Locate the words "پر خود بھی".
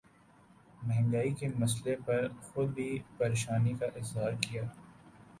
2.05-2.87